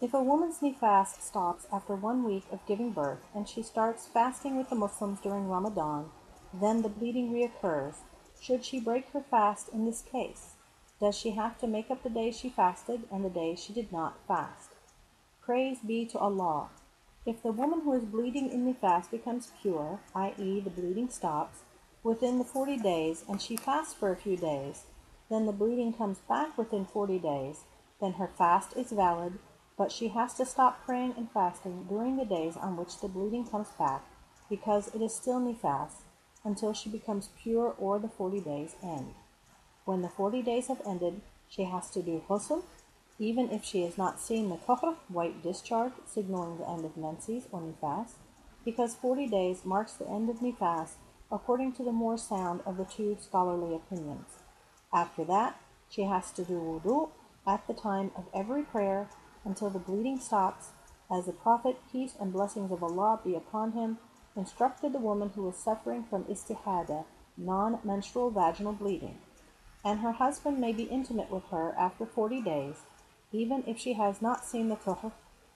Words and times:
If 0.00 0.14
a 0.14 0.22
woman's 0.22 0.60
nifas 0.60 1.20
stops 1.20 1.66
after 1.72 1.96
one 1.96 2.22
week 2.22 2.44
of 2.52 2.64
giving 2.68 2.92
birth 2.92 3.26
and 3.34 3.48
she 3.48 3.64
starts 3.64 4.06
fasting 4.06 4.56
with 4.56 4.70
the 4.70 4.76
Muslims 4.76 5.18
during 5.20 5.48
Ramadan, 5.48 6.12
then 6.54 6.82
the 6.82 6.88
bleeding 6.88 7.32
reoccurs. 7.32 7.96
Should 8.42 8.64
she 8.64 8.80
break 8.80 9.08
her 9.12 9.20
fast 9.20 9.68
in 9.68 9.84
this 9.84 10.02
case? 10.02 10.54
Does 10.98 11.16
she 11.16 11.30
have 11.30 11.58
to 11.60 11.68
make 11.68 11.92
up 11.92 12.02
the 12.02 12.10
day 12.10 12.32
she 12.32 12.48
fasted 12.48 13.02
and 13.12 13.24
the 13.24 13.30
day 13.30 13.54
she 13.54 13.72
did 13.72 13.92
not 13.92 14.18
fast? 14.26 14.70
Praise 15.40 15.78
be 15.78 16.04
to 16.06 16.18
Allah. 16.18 16.70
If 17.24 17.40
the 17.42 17.52
woman 17.52 17.82
who 17.82 17.92
is 17.92 18.04
bleeding 18.04 18.50
in 18.50 18.64
the 18.64 18.74
fast 18.74 19.12
becomes 19.12 19.52
pure, 19.62 20.00
i.e., 20.16 20.60
the 20.60 20.70
bleeding 20.70 21.08
stops, 21.08 21.60
within 22.02 22.38
the 22.38 22.44
40 22.44 22.78
days 22.78 23.24
and 23.28 23.40
she 23.40 23.56
fasts 23.56 23.94
for 23.94 24.10
a 24.10 24.16
few 24.16 24.36
days, 24.36 24.86
then 25.30 25.46
the 25.46 25.52
bleeding 25.52 25.92
comes 25.92 26.18
back 26.18 26.58
within 26.58 26.84
40 26.84 27.20
days, 27.20 27.60
then 28.00 28.14
her 28.14 28.26
fast 28.26 28.76
is 28.76 28.90
valid 28.90 29.38
but 29.78 29.90
she 29.90 30.08
has 30.08 30.34
to 30.34 30.44
stop 30.44 30.84
praying 30.84 31.14
and 31.16 31.30
fasting 31.30 31.86
during 31.88 32.16
the 32.16 32.24
days 32.24 32.56
on 32.56 32.76
which 32.76 33.00
the 33.00 33.08
bleeding 33.08 33.46
comes 33.46 33.68
back 33.78 34.04
because 34.48 34.88
it 34.94 35.00
is 35.00 35.14
still 35.14 35.40
nifas 35.40 36.01
until 36.44 36.72
she 36.72 36.88
becomes 36.88 37.30
pure 37.42 37.74
or 37.78 37.98
the 37.98 38.08
40 38.08 38.40
days 38.40 38.74
end. 38.82 39.14
When 39.84 40.02
the 40.02 40.08
40 40.08 40.42
days 40.42 40.68
have 40.68 40.82
ended, 40.86 41.20
she 41.48 41.64
has 41.64 41.90
to 41.90 42.02
do 42.02 42.22
ghusl, 42.28 42.62
even 43.18 43.50
if 43.50 43.64
she 43.64 43.82
has 43.82 43.98
not 43.98 44.20
seen 44.20 44.48
the 44.48 44.56
tuhr, 44.56 44.96
white 45.08 45.42
discharge, 45.42 45.92
signaling 46.06 46.58
the 46.58 46.68
end 46.68 46.84
of 46.84 46.96
menses 46.96 47.44
or 47.52 47.60
nifas, 47.60 48.12
because 48.64 48.94
40 48.94 49.26
days 49.26 49.64
marks 49.64 49.92
the 49.92 50.08
end 50.08 50.30
of 50.30 50.36
nifas 50.36 50.94
according 51.30 51.72
to 51.72 51.82
the 51.82 51.92
more 51.92 52.18
sound 52.18 52.60
of 52.66 52.76
the 52.76 52.84
two 52.84 53.16
scholarly 53.20 53.74
opinions. 53.74 54.36
After 54.92 55.24
that, 55.24 55.58
she 55.88 56.02
has 56.02 56.30
to 56.32 56.44
do 56.44 56.54
wudu 56.54 57.10
at 57.46 57.66
the 57.66 57.74
time 57.74 58.10
of 58.14 58.26
every 58.34 58.62
prayer 58.62 59.08
until 59.44 59.70
the 59.70 59.78
bleeding 59.78 60.20
stops, 60.20 60.70
as 61.10 61.26
the 61.26 61.32
Prophet, 61.32 61.76
peace 61.90 62.14
and 62.20 62.32
blessings 62.32 62.70
of 62.70 62.82
Allah 62.82 63.20
be 63.24 63.34
upon 63.34 63.72
him, 63.72 63.98
instructed 64.36 64.92
the 64.92 64.98
woman 64.98 65.30
who 65.34 65.42
was 65.42 65.56
suffering 65.56 66.04
from 66.04 66.24
istihada, 66.24 67.04
non-menstrual 67.36 68.30
vaginal 68.30 68.72
bleeding, 68.72 69.18
and 69.84 70.00
her 70.00 70.12
husband 70.12 70.58
may 70.58 70.72
be 70.72 70.84
intimate 70.84 71.30
with 71.30 71.44
her 71.50 71.74
after 71.78 72.06
40 72.06 72.40
days, 72.40 72.76
even 73.32 73.64
if 73.66 73.78
she 73.78 73.94
has 73.94 74.22
not 74.22 74.44
seen 74.44 74.68
the 74.68 74.76
tuhr, 74.76 75.12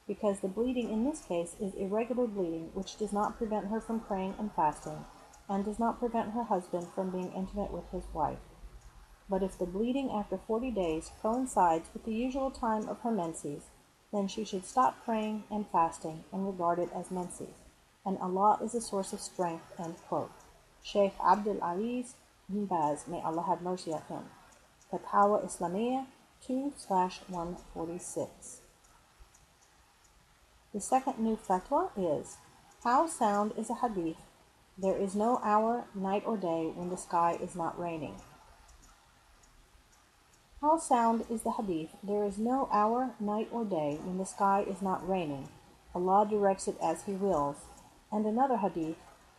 because 0.07 0.41
the 0.41 0.49
bleeding 0.49 0.91
in 0.91 1.05
this 1.05 1.21
case 1.21 1.57
is 1.61 1.75
irregular 1.75 2.27
bleeding 2.27 2.71
which 2.75 2.97
does 2.97 3.13
not 3.13 3.37
prevent 3.39 3.67
her 3.67 3.81
from 3.81 4.01
praying 4.01 4.35
and 4.39 4.53
fasting, 4.53 5.05
and 5.49 5.65
does 5.65 5.79
not 5.79 5.99
prevent 5.99 6.33
her 6.33 6.45
husband 6.45 6.87
from 6.95 7.11
being 7.11 7.33
intimate 7.33 7.73
with 7.73 7.91
his 7.93 8.05
wife. 8.13 8.39
But 9.29 9.43
if 9.43 9.59
the 9.59 9.67
bleeding 9.67 10.11
after 10.11 10.39
40 10.39 10.71
days 10.71 11.11
coincides 11.21 11.91
with 11.93 12.05
the 12.05 12.15
usual 12.15 12.51
time 12.51 12.89
of 12.89 13.01
her 13.01 13.11
menses, 13.11 13.65
then 14.13 14.29
she 14.29 14.45
should 14.45 14.65
stop 14.65 15.05
praying 15.05 15.45
and 15.51 15.67
fasting 15.71 16.25
and 16.33 16.47
regard 16.47 16.79
it 16.79 16.91
as 16.95 17.11
menses. 17.11 17.66
And 18.07 18.17
Allah 18.19 18.59
is 18.63 18.75
a 18.75 18.81
source 18.81 19.13
of 19.13 19.21
strength. 19.21 19.65
End 19.79 19.97
quote. 20.09 20.31
Sheikh 20.83 21.15
Abdul 21.21 21.59
Aziz 21.61 22.15
bin 22.49 22.67
Baz, 22.67 23.09
may 23.09 23.21
Allah 23.21 23.43
have 23.43 23.61
mercy 23.61 23.93
on 23.93 24.03
him. 24.09 24.25
Fatawa 24.93 25.45
Islamiyah 25.45 26.07
2 26.47 26.73
146. 26.87 28.61
The 30.73 30.81
second 30.81 31.19
new 31.19 31.37
fatwa 31.37 31.91
is 31.97 32.37
How 32.85 33.09
sound 33.09 33.53
is 33.59 33.71
a 33.71 33.75
hadith? 33.75 34.19
There 34.79 34.97
is 34.97 35.15
no 35.17 35.41
hour, 35.43 35.87
night, 35.95 36.23
or 36.27 36.37
day 36.37 36.71
when 36.75 36.91
the 36.91 36.97
sky 36.97 37.39
is 37.43 37.57
not 37.57 37.79
raining. 37.81 38.21
How 40.61 40.79
sound 40.79 41.25
is 41.31 41.43
the 41.43 41.53
hadith? 41.53 41.97
There 42.03 42.25
is 42.25 42.39
no 42.39 42.69
hour, 42.71 43.15
night, 43.19 43.49
or 43.51 43.65
day 43.65 43.99
when 44.05 44.19
the 44.19 44.27
sky 44.27 44.65
is 44.69 44.83
not 44.83 45.09
raining. 45.09 45.49
Allah 45.95 46.27
directs 46.29 46.69
it 46.69 46.77
as 46.83 47.05
He 47.05 47.13
wills. 47.13 47.57
And 48.13 48.25
another 48.25 48.57
hadith, 48.59 48.97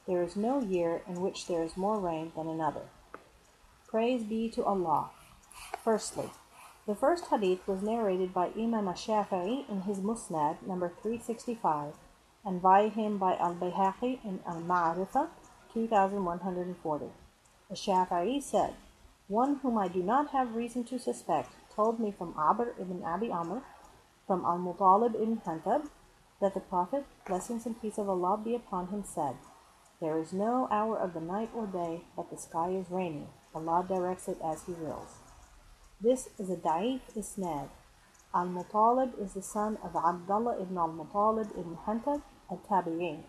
there 0.07 0.23
is 0.23 0.35
no 0.35 0.61
year 0.61 1.01
in 1.07 1.22
which 1.22 1.47
there 1.47 1.63
is 1.63 1.78
more 1.78 2.00
rain 2.00 2.31
than 2.35 2.47
another. 2.47 2.81
Praise 3.88 4.23
be 4.23 4.50
to 4.50 4.63
Allah. 4.63 5.09
Firstly, 5.83 6.29
the 6.85 6.95
first 6.95 7.27
hadith 7.27 7.67
was 7.67 7.81
narrated 7.81 8.33
by 8.33 8.51
Imam 8.57 8.85
Shafi'i 8.85 9.69
in 9.69 9.81
his 9.81 10.00
Musnad, 10.00 10.61
number 10.66 10.89
365, 11.01 11.94
and 12.45 12.61
by 12.61 12.88
him 12.88 13.17
by 13.17 13.35
Al 13.38 13.56
Bayhaqi 13.56 14.23
in 14.23 14.39
Al 14.45 14.61
Ma'arifah, 14.61 15.27
2140. 15.73 17.06
The 17.69 17.75
Shafi'i 17.75 18.41
said, 18.41 18.73
one 19.27 19.56
whom 19.57 19.77
I 19.77 19.89
do 19.89 20.01
not 20.01 20.29
have 20.29 20.56
reason 20.56 20.85
to 20.85 20.97
suspect 20.97 21.51
told 21.75 22.00
me 22.00 22.13
from 22.17 22.33
Amr 22.38 22.73
ibn 22.79 23.03
Abi 23.03 23.29
Amr, 23.29 23.61
from 24.25 24.45
Al-Muttalib 24.45 25.16
ibn 25.16 25.41
Hantab, 25.45 25.89
that 26.42 26.53
the 26.53 26.59
Prophet, 26.59 27.06
blessings 27.25 27.66
and 27.66 27.81
peace 27.81 27.98
of 27.98 28.09
Allah 28.09 28.40
be 28.44 28.56
upon 28.56 28.88
him, 28.88 29.03
said, 29.03 29.36
There 30.00 30.18
is 30.18 30.34
no 30.34 30.68
hour 30.72 30.98
of 30.98 31.14
the 31.14 31.22
night 31.22 31.50
or 31.53 31.66
day 31.66 32.02
but 32.16 32.30
the 32.30 32.38
sky 32.38 32.70
is 32.70 32.92
raining. 32.92 33.28
Allah 33.56 33.86
directs 33.88 34.28
it 34.28 34.38
as 34.44 34.64
He 34.66 34.74
wills. 34.74 35.16
This 36.00 36.30
is 36.38 36.50
a 36.50 36.56
da'if 36.56 37.02
isnad. 37.16 37.70
Al-Mutalib 38.36 39.20
is 39.20 39.34
the 39.34 39.42
son 39.42 39.78
of 39.84 39.96
Abdullah 39.96 40.62
ibn 40.62 40.78
al-Mutalib 40.78 41.58
ibn 41.58 41.78
Hantab 41.88 42.22
al-Tabi'in. 42.52 43.24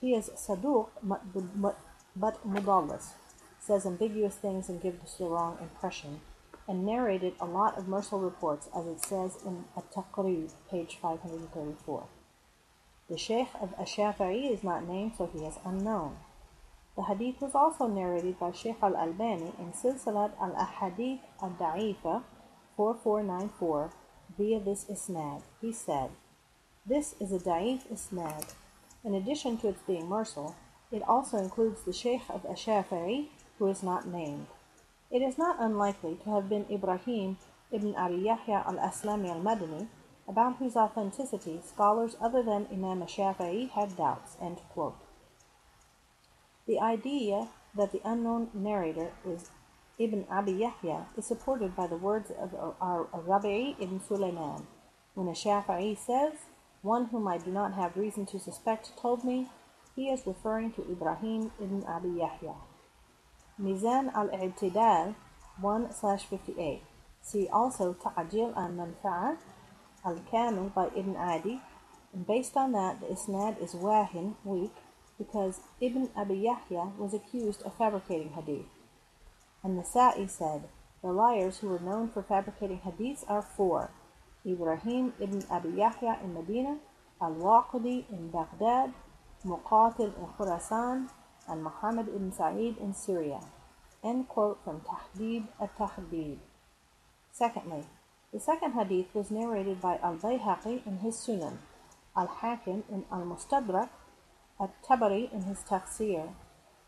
He 0.00 0.14
is 0.14 0.30
saduq 0.30 0.88
but 2.14 2.44
mudallis 2.46 3.12
says 3.62 3.86
ambiguous 3.86 4.34
things 4.34 4.68
and 4.68 4.82
gives 4.82 5.16
the 5.18 5.24
wrong 5.24 5.56
impression, 5.60 6.20
and 6.66 6.84
narrated 6.84 7.34
a 7.40 7.46
lot 7.46 7.78
of 7.78 7.86
mursal 7.86 8.18
reports, 8.18 8.68
as 8.76 8.86
it 8.86 9.00
says 9.04 9.38
in 9.46 9.64
At-Taqrib, 9.76 10.50
page 10.68 10.98
534. 11.00 12.06
The 13.12 13.18
Sheikh 13.18 13.48
of 13.60 13.74
Ash-Shafi'i 13.78 14.50
is 14.50 14.64
not 14.64 14.88
named, 14.88 15.16
so 15.18 15.26
he 15.26 15.44
is 15.44 15.58
unknown. 15.66 16.16
The 16.96 17.02
hadith 17.02 17.42
was 17.42 17.54
also 17.54 17.86
narrated 17.86 18.40
by 18.40 18.52
Sheikh 18.52 18.76
al-Albani 18.82 19.52
in 19.58 19.72
Silsilat 19.72 20.32
al-Ahadith 20.40 21.20
al-Da'ifa 21.42 22.22
4494 22.74 23.90
via 24.38 24.60
this 24.60 24.86
isnad. 24.86 25.42
He 25.60 25.72
said, 25.72 26.08
This 26.86 27.14
is 27.20 27.32
a 27.32 27.38
da'if 27.38 27.86
isnad. 27.92 28.54
In 29.04 29.12
addition 29.12 29.58
to 29.58 29.68
its 29.68 29.82
being 29.82 30.06
mursal, 30.06 30.54
it 30.90 31.02
also 31.06 31.36
includes 31.36 31.82
the 31.82 31.92
Sheikh 31.92 32.22
of 32.30 32.46
Ash-Shafi'i 32.46 33.26
who 33.58 33.66
is 33.66 33.82
not 33.82 34.08
named. 34.08 34.46
It 35.10 35.20
is 35.20 35.36
not 35.36 35.60
unlikely 35.60 36.16
to 36.24 36.30
have 36.30 36.48
been 36.48 36.64
Ibrahim 36.70 37.36
ibn 37.70 37.94
Abi 37.94 38.22
Yahya 38.22 38.64
al-Aslami 38.66 39.28
al-Madani, 39.28 39.88
about 40.28 40.56
whose 40.56 40.76
authenticity 40.76 41.60
scholars 41.64 42.16
other 42.20 42.42
than 42.42 42.66
Imam 42.72 43.02
Shafi'i 43.02 43.70
had 43.70 43.96
doubts. 43.96 44.36
The 46.66 46.80
idea 46.80 47.48
that 47.76 47.92
the 47.92 48.00
unknown 48.04 48.50
narrator 48.54 49.12
is 49.26 49.50
Ibn 49.98 50.26
Abi 50.30 50.52
Yahya 50.52 51.06
is 51.16 51.26
supported 51.26 51.76
by 51.76 51.86
the 51.86 51.96
words 51.96 52.30
of 52.30 52.54
ar-Rabi' 52.80 53.76
ibn 53.80 54.00
Sulaiman. 54.00 54.66
When 55.14 55.28
a 55.28 55.32
Shafi'i 55.32 55.96
says, 55.98 56.46
One 56.82 57.06
whom 57.06 57.28
I 57.28 57.38
do 57.38 57.50
not 57.50 57.74
have 57.74 57.96
reason 57.96 58.26
to 58.26 58.40
suspect 58.40 58.96
told 59.00 59.24
me, 59.24 59.48
he 59.94 60.08
is 60.08 60.26
referring 60.26 60.72
to 60.72 60.90
Ibrahim 60.90 61.52
ibn 61.60 61.84
Abi 61.86 62.18
Yahya. 62.18 62.54
Mizan 63.60 64.12
al-i'tidal 64.14 65.14
1/58. 65.60 66.80
See 67.20 67.48
also 67.52 67.92
Ta'jil 67.92 68.52
al-Manfa'a 68.56 69.36
al-Kamil 70.04 70.72
by 70.74 70.88
Ibn 70.96 71.16
Adi. 71.16 71.60
And 72.12 72.26
based 72.26 72.56
on 72.56 72.72
that, 72.72 73.00
the 73.00 73.06
isnad 73.06 73.62
is 73.62 73.74
wahin, 73.74 74.36
weak, 74.44 74.74
because 75.18 75.60
Ibn 75.80 76.10
Abi 76.16 76.34
Yahya 76.34 76.92
was 76.98 77.14
accused 77.14 77.62
of 77.62 77.76
fabricating 77.76 78.30
hadith. 78.30 78.66
And 79.62 79.78
Nasa'i 79.78 80.28
said, 80.28 80.68
the 81.02 81.12
liars 81.12 81.58
who 81.58 81.68
were 81.68 81.78
known 81.78 82.08
for 82.08 82.22
fabricating 82.22 82.80
hadiths 82.80 83.24
are 83.28 83.42
four. 83.42 83.90
Ibrahim 84.46 85.12
ibn 85.20 85.44
Abi 85.50 85.70
Yahya 85.70 86.18
in 86.22 86.34
Medina, 86.34 86.78
Al-Waqidi 87.20 88.04
in 88.10 88.30
Baghdad, 88.30 88.92
Muqatil 89.44 90.16
in 90.18 90.26
Khurasan, 90.36 91.08
and 91.48 91.62
Muhammad 91.62 92.08
ibn 92.08 92.32
Sa'id 92.32 92.76
in 92.78 92.94
Syria. 92.94 93.40
End 94.04 94.28
quote 94.28 94.58
from 94.64 94.80
Tahdib 94.80 95.46
at-Tahdib. 95.60 96.38
Secondly, 97.30 97.84
the 98.32 98.40
second 98.40 98.72
hadith 98.72 99.14
was 99.14 99.30
narrated 99.30 99.80
by 99.80 99.98
Al-Bayhaqi 100.02 100.86
in 100.86 100.98
his 100.98 101.16
Sunan, 101.16 101.58
Al-Hakim 102.16 102.84
in 102.90 103.04
Al-Mustadrak, 103.12 103.90
At-Tabari 104.58 105.32
in 105.32 105.42
his 105.42 105.58
Tafsir, 105.58 106.32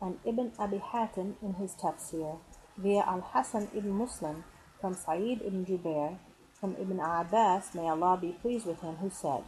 and 0.01 0.17
Ibn 0.25 0.53
Abi 0.57 0.79
Hatim 0.79 1.35
in 1.41 1.53
his 1.55 1.75
Tafsir. 1.75 2.39
via 2.77 3.03
Al-Hasan 3.07 3.69
ibn 3.75 3.91
Muslim 3.91 4.43
from 4.81 4.93
Sa'id 4.93 5.41
ibn 5.41 5.65
Jubair 5.65 6.17
from 6.59 6.75
Ibn 6.79 6.99
Abbas, 6.99 7.75
may 7.75 7.87
Allah 7.87 8.17
be 8.19 8.31
pleased 8.41 8.65
with 8.65 8.81
him, 8.81 8.95
who 8.95 9.09
said, 9.09 9.43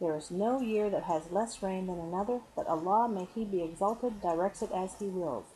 There 0.00 0.16
is 0.16 0.30
no 0.30 0.60
year 0.60 0.88
that 0.88 1.04
has 1.04 1.32
less 1.32 1.62
rain 1.62 1.86
than 1.86 1.98
another, 1.98 2.40
but 2.54 2.68
Allah, 2.68 3.08
may 3.08 3.26
He 3.34 3.44
be 3.44 3.62
exalted, 3.62 4.20
directs 4.22 4.62
it 4.62 4.70
as 4.72 4.94
He 4.98 5.06
wills. 5.06 5.46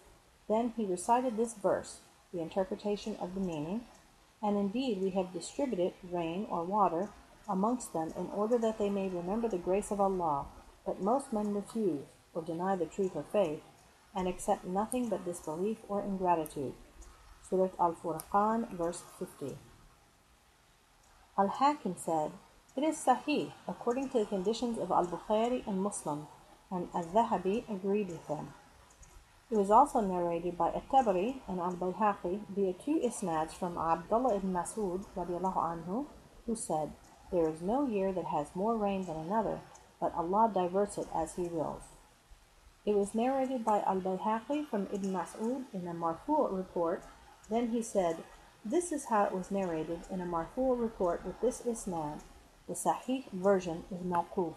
Then 0.49 0.73
he 0.77 0.85
recited 0.85 1.37
this 1.37 1.55
verse, 1.55 2.01
the 2.33 2.43
interpretation 2.43 3.17
of 3.21 3.35
the 3.35 3.41
meaning, 3.41 3.87
and 4.45 4.59
indeed 4.59 5.01
we 5.01 5.11
have 5.11 5.33
distributed 5.33 5.95
rain 6.13 6.47
or 6.51 6.65
water 6.65 7.09
amongst 7.49 7.95
them 7.95 8.13
in 8.17 8.27
order 8.27 8.59
that 8.59 8.79
they 8.79 8.91
may 8.91 9.09
remember 9.09 9.49
the 9.49 9.57
grace 9.57 9.91
of 9.91 10.01
Allah, 10.01 10.47
but 10.85 11.01
most 11.01 11.33
men 11.33 11.55
refuse 11.55 12.05
or 12.35 12.43
deny 12.43 12.77
the 12.77 12.85
truth 12.85 13.17
of 13.17 13.31
faith, 13.31 13.63
and 14.15 14.29
accept 14.29 14.65
nothing 14.65 15.09
but 15.09 15.25
disbelief 15.25 15.79
or 15.89 16.03
ingratitude. 16.03 16.75
Surah 17.49 17.71
Al-Furqan, 17.81 18.77
verse 18.77 19.03
50. 19.19 19.57
Al-Hakim 21.39 21.95
said, 21.97 22.33
It 22.77 22.83
is 22.83 22.97
Sahih, 22.97 23.53
according 23.67 24.11
to 24.11 24.19
the 24.21 24.27
conditions 24.27 24.79
of 24.79 24.91
Al-Bukhari 24.91 25.67
and 25.67 25.83
Muslim, 25.83 26.27
and 26.71 26.89
Al-Zahabi 26.95 27.69
agreed 27.69 28.09
with 28.09 28.27
them. 28.29 28.53
It 29.55 29.59
was 29.59 29.71
also 29.71 30.01
narrated 30.01 30.59
by 30.59 30.71
At-Tabari 30.71 31.37
and 31.47 31.61
Al-Bayhaqi 31.61 32.41
via 32.57 32.73
two 32.73 33.01
isnads 33.05 33.55
from 33.55 33.79
Abdullah 33.79 34.35
ibn 34.35 34.53
Mas'ud 34.53 35.05
anhu, 35.15 36.07
who 36.45 36.57
said, 36.57 36.91
There 37.31 37.49
is 37.49 37.63
no 37.63 37.87
year 37.87 38.13
that 38.13 38.25
has 38.25 38.57
more 38.57 38.77
rain 38.77 39.07
than 39.07 39.15
another, 39.15 39.61
but 40.01 40.13
Allah 40.17 40.51
diverts 40.53 40.99
it 40.99 41.07
as 41.15 41.37
He 41.37 41.43
wills. 41.43 41.85
It 42.85 42.97
was 42.97 43.15
narrated 43.15 43.65
by 43.65 43.79
Al-Bayhaqi 43.83 44.67
from 44.69 44.89
Ibn 44.93 45.13
Mas'ud 45.13 45.67
in 45.73 45.87
a 45.87 45.95
Marfu' 45.95 46.51
report. 46.51 47.05
Then 47.49 47.69
he 47.69 47.81
said, 47.81 48.25
This 48.65 48.91
is 48.91 49.05
how 49.05 49.23
it 49.27 49.33
was 49.33 49.53
narrated 49.53 50.01
in 50.11 50.21
a 50.21 50.27
Marfu' 50.27 50.77
report 50.77 51.25
with 51.25 51.41
this 51.41 51.63
isnad. 51.63 52.23
The 52.67 52.75
Sahih 52.75 53.31
version 53.33 53.85
is 53.93 54.01
Mawquf. 54.01 54.57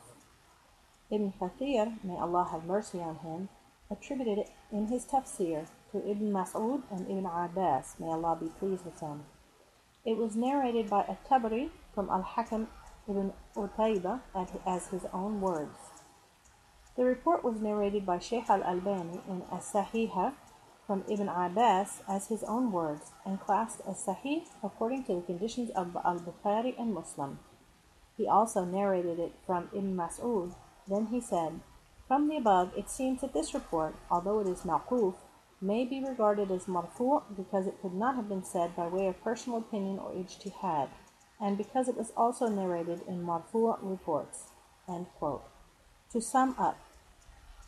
Ibn 1.12 1.34
Kathir, 1.40 2.04
may 2.04 2.18
Allah 2.18 2.50
have 2.52 2.66
mercy 2.66 3.00
on 3.00 3.18
him, 3.18 3.50
attributed 3.90 4.40
it 4.40 4.50
in 4.72 4.88
his 4.88 5.06
tafsir 5.06 5.68
to 5.92 5.98
Ibn 6.10 6.32
Mas'ud 6.32 6.84
and 6.92 7.10
Ibn 7.10 7.26
Abbas, 7.26 7.96
may 8.00 8.08
Allah 8.08 8.38
be 8.40 8.50
pleased 8.60 8.86
with 8.86 9.00
them. 9.00 9.24
It 10.06 10.18
was 10.18 10.36
narrated 10.36 10.90
by 10.90 11.02
At-Tabari 11.02 11.70
from 11.94 12.10
Al-Hakam 12.10 12.68
ibn 13.10 13.34
Utayba 13.56 14.22
as 14.66 14.88
his 14.88 15.06
own 15.14 15.42
words. 15.42 15.78
The 16.96 17.06
report 17.06 17.44
was 17.44 17.62
narrated 17.62 18.06
by 18.06 18.20
Sheikh 18.20 18.50
al-Albani 18.50 19.22
in 19.30 19.44
As-Sahihah 19.52 20.34
from 20.86 21.04
Ibn 21.10 21.28
Abbas 21.30 22.02
as 22.08 22.28
his 22.28 22.44
own 22.44 22.72
words 22.72 23.12
and 23.26 23.40
classed 23.40 23.82
as 23.88 24.06
Sahih 24.06 24.44
according 24.64 25.04
to 25.06 25.16
the 25.16 25.22
conditions 25.22 25.70
of 25.72 25.96
Al-Bukhari 26.04 26.74
and 26.80 26.94
Muslim. 26.94 27.40
He 28.18 28.28
also 28.28 28.66
narrated 28.66 29.20
it 29.20 29.34
from 29.46 29.70
Ibn 29.74 29.96
Mas'ud. 29.96 30.56
Then 30.88 31.08
he 31.08 31.22
said, 31.22 31.60
from 32.08 32.30
the 32.30 32.38
above, 32.38 32.72
it 32.78 32.90
seems 32.90 33.22
that 33.22 33.34
this 33.34 33.54
report, 33.54 33.96
although 34.10 34.40
it 34.40 34.48
is 34.48 34.62
mawquf, 34.62 35.16
may 35.60 35.84
be 35.84 36.04
regarded 36.04 36.52
as 36.52 36.66
marfu' 36.66 37.24
because 37.36 37.68
it 37.68 37.82
could 37.82 37.94
not 37.94 38.16
have 38.16 38.30
been 38.30 38.44
said 38.44 38.76
by 38.76 38.88
way 38.88 39.08
of 39.08 39.24
personal 39.24 39.60
opinion 39.60 40.00
or 40.00 40.12
ijtihad, 40.12 40.90
and 41.42 41.58
because 41.58 41.88
it 41.88 41.98
was 41.98 42.14
also 42.16 42.48
narrated 42.48 43.02
in 43.08 43.24
marfu' 43.24 43.78
reports. 43.82 44.50
To 44.88 46.22
sum 46.22 46.56
up, 46.58 46.78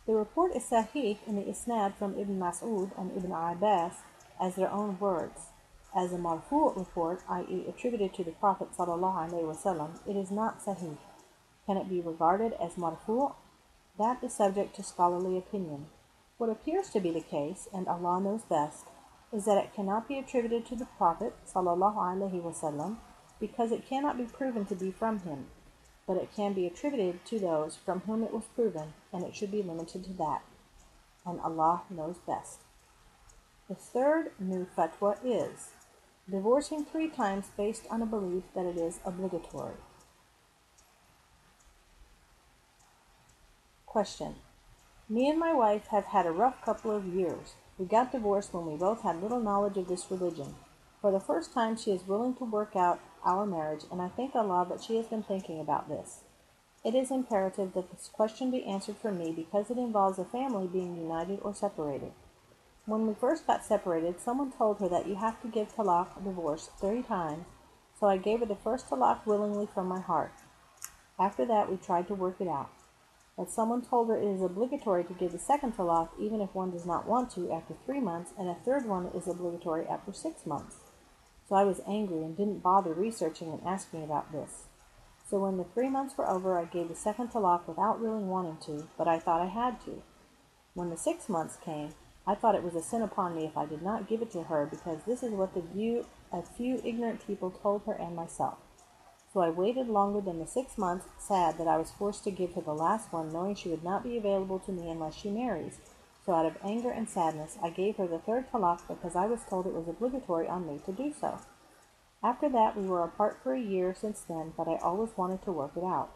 the 0.05 0.15
report 0.15 0.55
is 0.55 0.63
sahih 0.63 1.17
in 1.27 1.35
the 1.35 1.43
isnad 1.43 1.95
from 1.95 2.17
Ibn 2.17 2.39
Mas'ud 2.39 2.97
and 2.97 3.11
Ibn 3.17 3.31
Abbas 3.31 3.95
as 4.39 4.55
their 4.55 4.71
own 4.71 4.97
words. 4.99 5.47
As 5.93 6.13
a 6.13 6.17
marfu' 6.17 6.77
report, 6.77 7.23
i.e. 7.29 7.65
attributed 7.67 8.13
to 8.13 8.23
the 8.23 8.31
Prophet 8.31 8.69
ﷺ, 8.77 10.07
it 10.07 10.15
is 10.15 10.31
not 10.31 10.63
sahih. 10.63 10.97
Can 11.65 11.77
it 11.77 11.89
be 11.89 11.99
regarded 11.99 12.53
as 12.53 12.75
marfu' 12.75 13.35
That 13.98 14.22
is 14.22 14.34
subject 14.34 14.74
to 14.76 14.82
scholarly 14.82 15.38
opinion. 15.38 15.86
What 16.36 16.50
appears 16.50 16.90
to 16.90 17.00
be 17.00 17.10
the 17.10 17.20
case, 17.20 17.68
and 17.72 17.86
Allah 17.86 18.20
knows 18.20 18.42
best, 18.42 18.86
is 19.32 19.44
that 19.44 19.58
it 19.58 19.74
cannot 19.74 20.08
be 20.08 20.18
attributed 20.18 20.66
to 20.66 20.76
the 20.76 20.86
Prophet 20.98 21.34
وسلم, 21.46 22.96
because 23.40 23.72
it 23.72 23.88
cannot 23.88 24.16
be 24.16 24.24
proven 24.24 24.64
to 24.66 24.74
be 24.74 24.90
from 24.90 25.20
him, 25.20 25.46
but 26.06 26.16
it 26.16 26.30
can 26.34 26.52
be 26.52 26.66
attributed 26.66 27.24
to 27.26 27.38
those 27.38 27.76
from 27.76 28.00
whom 28.00 28.22
it 28.22 28.32
was 28.32 28.44
proven, 28.54 28.94
and 29.12 29.24
it 29.24 29.34
should 29.34 29.50
be 29.50 29.62
limited 29.62 30.04
to 30.04 30.12
that. 30.14 30.42
And 31.24 31.40
Allah 31.40 31.82
knows 31.88 32.16
best. 32.26 32.60
The 33.68 33.74
third 33.74 34.32
new 34.38 34.66
fatwa 34.76 35.16
is 35.24 35.70
divorcing 36.30 36.84
three 36.84 37.08
times 37.08 37.46
based 37.56 37.84
on 37.90 38.02
a 38.02 38.06
belief 38.06 38.44
that 38.54 38.66
it 38.66 38.76
is 38.76 39.00
obligatory. 39.04 39.76
Question. 43.89 44.35
Me 45.09 45.27
and 45.27 45.39
my 45.39 45.51
wife 45.51 45.87
have 45.87 46.05
had 46.05 46.27
a 46.27 46.31
rough 46.31 46.63
couple 46.63 46.91
of 46.91 47.07
years. 47.07 47.55
We 47.79 47.85
got 47.85 48.11
divorced 48.11 48.53
when 48.53 48.67
we 48.67 48.75
both 48.75 49.01
had 49.01 49.19
little 49.19 49.39
knowledge 49.39 49.77
of 49.77 49.87
this 49.87 50.11
religion. 50.11 50.53
For 51.01 51.11
the 51.11 51.19
first 51.19 51.53
time, 51.53 51.75
she 51.75 51.89
is 51.89 52.07
willing 52.07 52.35
to 52.35 52.43
work 52.43 52.75
out 52.75 52.99
our 53.25 53.47
marriage, 53.47 53.85
and 53.91 53.99
I 53.99 54.09
thank 54.09 54.35
Allah 54.35 54.67
that 54.69 54.83
she 54.83 54.97
has 54.97 55.07
been 55.07 55.23
thinking 55.23 55.59
about 55.59 55.89
this. 55.89 56.19
It 56.85 56.93
is 56.93 57.09
imperative 57.09 57.73
that 57.73 57.89
this 57.89 58.11
question 58.13 58.51
be 58.51 58.63
answered 58.63 58.97
for 58.97 59.11
me 59.11 59.31
because 59.31 59.71
it 59.71 59.79
involves 59.79 60.19
a 60.19 60.23
family 60.23 60.67
being 60.67 60.95
united 60.95 61.39
or 61.41 61.55
separated. 61.55 62.11
When 62.85 63.07
we 63.07 63.15
first 63.15 63.47
got 63.47 63.65
separated, 63.65 64.21
someone 64.21 64.51
told 64.51 64.81
her 64.81 64.89
that 64.89 65.07
you 65.07 65.15
have 65.15 65.41
to 65.41 65.47
give 65.47 65.75
talaq, 65.75 66.23
divorce, 66.23 66.69
thirty 66.79 67.01
times, 67.01 67.45
so 67.99 68.05
I 68.05 68.17
gave 68.17 68.41
her 68.41 68.45
the 68.45 68.55
first 68.55 68.87
talaq 68.87 69.25
willingly 69.25 69.65
from 69.65 69.87
my 69.87 69.99
heart. 69.99 70.33
After 71.19 71.43
that, 71.47 71.71
we 71.71 71.77
tried 71.77 72.07
to 72.09 72.13
work 72.13 72.35
it 72.39 72.47
out 72.47 72.69
that 73.39 73.49
someone 73.49 73.81
told 73.81 74.09
her 74.09 74.17
it 74.17 74.25
is 74.25 74.41
obligatory 74.41 75.05
to 75.05 75.13
give 75.13 75.31
the 75.31 75.39
second 75.39 75.75
talaq 75.75 76.09
even 76.19 76.41
if 76.41 76.53
one 76.53 76.71
does 76.71 76.85
not 76.85 77.07
want 77.07 77.31
to 77.31 77.49
after 77.49 77.73
three 77.85 78.01
months, 78.01 78.33
and 78.37 78.49
a 78.49 78.53
third 78.65 78.85
one 78.85 79.07
is 79.15 79.29
obligatory 79.29 79.87
after 79.87 80.11
six 80.11 80.45
months. 80.45 80.75
So 81.47 81.55
I 81.55 81.63
was 81.63 81.79
angry 81.87 82.17
and 82.17 82.35
didn't 82.35 82.61
bother 82.61 82.93
researching 82.93 83.47
and 83.47 83.61
asking 83.65 84.03
about 84.03 84.33
this. 84.33 84.65
So 85.29 85.39
when 85.39 85.57
the 85.57 85.63
three 85.63 85.89
months 85.89 86.17
were 86.17 86.29
over, 86.29 86.59
I 86.59 86.65
gave 86.65 86.89
the 86.89 86.95
second 86.95 87.29
talaq 87.29 87.65
without 87.65 88.01
really 88.01 88.23
wanting 88.23 88.57
to, 88.65 88.89
but 88.97 89.07
I 89.07 89.19
thought 89.19 89.41
I 89.41 89.47
had 89.47 89.79
to. 89.85 90.03
When 90.73 90.89
the 90.89 90.97
six 90.97 91.29
months 91.29 91.57
came, 91.63 91.91
I 92.27 92.35
thought 92.35 92.55
it 92.55 92.63
was 92.63 92.75
a 92.75 92.81
sin 92.81 93.01
upon 93.01 93.35
me 93.35 93.45
if 93.45 93.55
I 93.55 93.65
did 93.65 93.81
not 93.81 94.09
give 94.09 94.21
it 94.21 94.31
to 94.33 94.43
her, 94.43 94.67
because 94.69 94.99
this 95.07 95.23
is 95.23 95.31
what 95.31 95.53
the 95.53 95.61
view 95.61 96.05
a 96.33 96.41
few 96.41 96.81
ignorant 96.83 97.25
people 97.25 97.51
told 97.51 97.83
her 97.85 97.93
and 97.93 98.15
myself. 98.15 98.57
So 99.31 99.41
I 99.41 99.49
waited 99.49 99.87
longer 99.87 100.21
than 100.21 100.39
the 100.39 100.47
six 100.47 100.77
months, 100.77 101.05
sad 101.19 101.59
that 101.59 101.67
I 101.67 101.77
was 101.77 101.91
forced 101.91 102.23
to 102.23 102.31
give 102.31 102.53
her 102.53 102.61
the 102.61 102.73
last 102.73 103.13
one, 103.13 103.31
knowing 103.31 103.53
she 103.53 103.69
would 103.69 103.83
not 103.83 104.03
be 104.03 104.17
available 104.17 104.57
to 104.59 104.71
me 104.71 104.89
unless 104.89 105.15
she 105.15 105.29
marries. 105.29 105.79
So 106.25 106.33
out 106.33 106.47
of 106.47 106.57
anger 106.63 106.89
and 106.89 107.07
sadness, 107.07 107.57
I 107.61 107.69
gave 107.69 107.97
her 107.97 108.07
the 108.07 108.17
third 108.19 108.51
talaq 108.51 108.87
because 108.87 109.15
I 109.15 109.27
was 109.27 109.45
told 109.47 109.67
it 109.67 109.73
was 109.73 109.87
obligatory 109.87 110.47
on 110.47 110.67
me 110.67 110.79
to 110.85 110.91
do 110.91 111.13
so. 111.13 111.39
After 112.23 112.49
that, 112.49 112.75
we 112.75 112.87
were 112.87 113.03
apart 113.03 113.39
for 113.43 113.53
a 113.53 113.61
year 113.61 113.95
since 113.95 114.21
then, 114.21 114.53
but 114.57 114.67
I 114.67 114.77
always 114.77 115.15
wanted 115.15 115.43
to 115.43 115.51
work 115.51 115.73
it 115.77 115.83
out. 115.83 116.09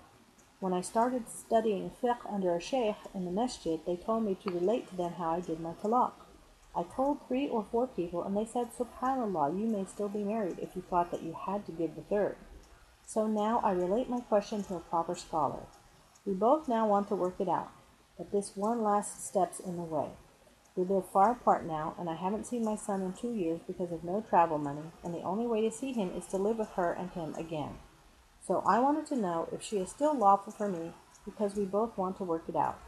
When 0.59 0.73
I 0.73 0.81
started 0.81 1.29
studying 1.29 1.91
fiqh 2.01 2.31
under 2.31 2.55
a 2.55 2.59
sheikh 2.59 2.95
in 3.13 3.25
the 3.25 3.31
masjid, 3.31 3.79
they 3.85 3.95
told 3.95 4.23
me 4.23 4.35
to 4.43 4.53
relate 4.53 4.89
to 4.89 4.95
them 4.95 5.13
how 5.13 5.31
I 5.31 5.39
did 5.39 5.59
my 5.59 5.73
talaq. 5.73 6.13
I 6.75 6.83
told 6.83 7.27
three 7.27 7.47
or 7.47 7.65
four 7.71 7.85
people, 7.85 8.23
and 8.23 8.35
they 8.35 8.45
said, 8.45 8.69
Subhanallah, 8.71 9.59
you 9.59 9.67
may 9.67 9.85
still 9.85 10.09
be 10.09 10.23
married 10.23 10.57
if 10.59 10.75
you 10.75 10.81
thought 10.81 11.11
that 11.11 11.21
you 11.21 11.35
had 11.45 11.65
to 11.67 11.71
give 11.71 11.95
the 11.95 12.01
third. 12.01 12.37
So 13.05 13.27
now 13.27 13.59
I 13.63 13.71
relate 13.71 14.09
my 14.09 14.21
question 14.21 14.63
to 14.63 14.75
a 14.75 14.79
proper 14.79 15.15
scholar. 15.15 15.63
We 16.25 16.33
both 16.33 16.67
now 16.67 16.87
want 16.87 17.09
to 17.09 17.15
work 17.15 17.35
it 17.39 17.49
out, 17.49 17.71
but 18.17 18.31
this 18.31 18.53
one 18.55 18.81
last 18.81 19.25
step's 19.27 19.59
in 19.59 19.75
the 19.75 19.83
way. 19.83 20.09
We 20.75 20.83
live 20.83 21.09
far 21.11 21.33
apart 21.33 21.65
now, 21.65 21.93
and 21.99 22.09
I 22.09 22.15
haven't 22.15 22.47
seen 22.47 22.65
my 22.65 22.75
son 22.75 23.01
in 23.01 23.13
two 23.13 23.33
years 23.33 23.59
because 23.67 23.91
of 23.91 24.03
no 24.03 24.25
travel 24.27 24.57
money, 24.57 24.91
and 25.03 25.13
the 25.13 25.21
only 25.21 25.45
way 25.45 25.61
to 25.61 25.71
see 25.71 25.91
him 25.91 26.11
is 26.15 26.25
to 26.27 26.37
live 26.37 26.57
with 26.57 26.69
her 26.69 26.91
and 26.93 27.11
him 27.11 27.35
again. 27.35 27.75
So 28.41 28.63
I 28.65 28.79
wanted 28.79 29.05
to 29.07 29.15
know 29.15 29.47
if 29.51 29.61
she 29.61 29.77
is 29.77 29.89
still 29.89 30.17
lawful 30.17 30.51
for 30.51 30.67
me 30.67 30.93
because 31.25 31.55
we 31.55 31.65
both 31.65 31.97
want 31.97 32.17
to 32.17 32.23
work 32.23 32.45
it 32.49 32.55
out. 32.55 32.79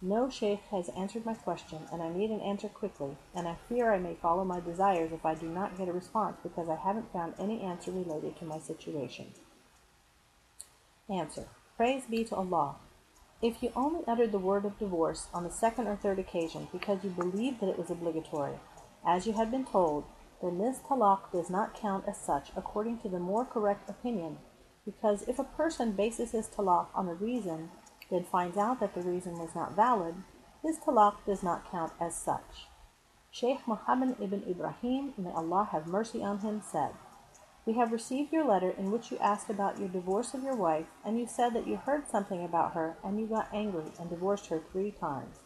No 0.00 0.28
sheikh 0.30 0.60
has 0.70 0.88
answered 0.90 1.24
my 1.26 1.34
question, 1.34 1.80
and 1.92 2.02
I 2.02 2.08
need 2.08 2.30
an 2.30 2.40
answer 2.40 2.68
quickly, 2.68 3.16
and 3.34 3.46
I 3.46 3.56
fear 3.68 3.92
I 3.92 3.98
may 3.98 4.14
follow 4.14 4.44
my 4.44 4.60
desires 4.60 5.12
if 5.12 5.24
I 5.24 5.34
do 5.34 5.48
not 5.48 5.76
get 5.76 5.88
a 5.88 5.92
response 5.92 6.36
because 6.42 6.68
I 6.68 6.76
haven't 6.76 7.12
found 7.12 7.34
any 7.38 7.60
answer 7.60 7.90
related 7.90 8.36
to 8.38 8.44
my 8.44 8.58
situation. 8.58 9.26
Answer. 11.10 11.48
Praise 11.76 12.04
be 12.08 12.24
to 12.24 12.36
Allah. 12.36 12.76
If 13.42 13.62
you 13.62 13.72
only 13.76 14.00
uttered 14.08 14.32
the 14.32 14.38
word 14.38 14.64
of 14.64 14.78
divorce 14.78 15.28
on 15.34 15.44
the 15.44 15.50
second 15.50 15.86
or 15.86 15.96
third 15.96 16.18
occasion 16.18 16.68
because 16.72 17.04
you 17.04 17.10
believed 17.10 17.60
that 17.60 17.68
it 17.68 17.78
was 17.78 17.90
obligatory, 17.90 18.54
as 19.06 19.26
you 19.26 19.34
had 19.34 19.50
been 19.50 19.66
told, 19.66 20.04
then 20.40 20.58
this 20.58 20.78
talaq 20.78 21.30
does 21.30 21.50
not 21.50 21.78
count 21.78 22.04
as 22.08 22.16
such 22.16 22.50
according 22.56 22.98
to 23.00 23.08
the 23.10 23.18
more 23.18 23.44
correct 23.44 23.90
opinion, 23.90 24.38
because 24.86 25.28
if 25.28 25.38
a 25.38 25.44
person 25.44 25.92
bases 25.92 26.32
his 26.32 26.48
talaq 26.48 26.86
on 26.94 27.08
a 27.08 27.14
reason, 27.14 27.70
then 28.10 28.24
finds 28.24 28.56
out 28.56 28.80
that 28.80 28.94
the 28.94 29.02
reason 29.02 29.38
was 29.38 29.54
not 29.54 29.76
valid, 29.76 30.14
his 30.62 30.78
talaq 30.78 31.16
does 31.26 31.42
not 31.42 31.70
count 31.70 31.92
as 32.00 32.14
such. 32.14 32.68
Sheikh 33.30 33.66
Muhammad 33.66 34.16
ibn 34.22 34.42
Ibrahim, 34.48 35.12
may 35.18 35.32
Allah 35.32 35.68
have 35.70 35.86
mercy 35.86 36.22
on 36.22 36.38
him, 36.38 36.62
said, 36.62 36.92
We 37.66 37.74
have 37.74 37.92
received 37.92 38.32
your 38.32 38.44
letter 38.44 38.70
in 38.70 38.90
which 38.90 39.10
you 39.10 39.18
asked 39.18 39.48
about 39.48 39.78
your 39.78 39.88
divorce 39.88 40.34
of 40.34 40.42
your 40.42 40.54
wife, 40.54 40.86
and 41.04 41.18
you 41.18 41.26
said 41.26 41.54
that 41.54 41.66
you 41.66 41.76
heard 41.76 42.08
something 42.08 42.44
about 42.44 42.74
her, 42.74 42.96
and 43.02 43.18
you 43.18 43.26
got 43.26 43.48
angry 43.54 43.92
and 43.98 44.10
divorced 44.10 44.48
her 44.48 44.60
three 44.70 44.90
times. 44.90 45.38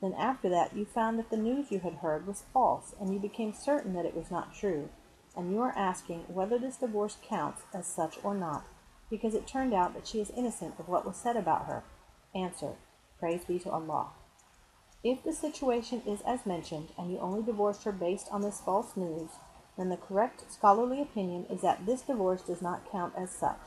Then 0.00 0.14
after 0.14 0.48
that 0.48 0.74
you 0.74 0.86
found 0.86 1.18
that 1.18 1.28
the 1.28 1.36
news 1.36 1.70
you 1.70 1.80
had 1.80 1.96
heard 1.96 2.26
was 2.26 2.44
false, 2.52 2.94
and 2.98 3.12
you 3.12 3.20
became 3.20 3.52
certain 3.52 3.92
that 3.92 4.06
it 4.06 4.16
was 4.16 4.30
not 4.30 4.54
true, 4.54 4.88
and 5.36 5.52
you 5.52 5.60
are 5.60 5.76
asking 5.76 6.20
whether 6.28 6.58
this 6.58 6.76
divorce 6.76 7.18
counts 7.22 7.62
as 7.74 7.86
such 7.86 8.18
or 8.24 8.34
not, 8.34 8.64
because 9.10 9.34
it 9.34 9.46
turned 9.46 9.74
out 9.74 9.92
that 9.92 10.06
she 10.06 10.20
is 10.20 10.30
innocent 10.30 10.74
of 10.78 10.88
what 10.88 11.04
was 11.04 11.16
said 11.16 11.36
about 11.36 11.66
her. 11.66 11.84
Answer. 12.34 12.76
Praise 13.18 13.44
be 13.44 13.58
to 13.58 13.70
Allah. 13.70 14.08
If 15.04 15.22
the 15.22 15.32
situation 15.32 16.02
is 16.06 16.20
as 16.26 16.46
mentioned, 16.46 16.88
and 16.96 17.10
you 17.10 17.18
only 17.18 17.42
divorced 17.42 17.84
her 17.84 17.92
based 17.92 18.28
on 18.30 18.40
this 18.40 18.60
false 18.60 18.96
news, 18.96 19.30
then 19.80 19.88
the 19.88 19.96
correct 19.96 20.44
scholarly 20.52 21.00
opinion 21.00 21.46
is 21.48 21.62
that 21.62 21.86
this 21.86 22.02
divorce 22.02 22.42
does 22.42 22.60
not 22.60 22.90
count 22.92 23.14
as 23.16 23.30
such. 23.30 23.58